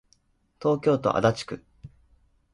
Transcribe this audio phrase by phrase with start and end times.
[0.59, 1.65] 東京都足立区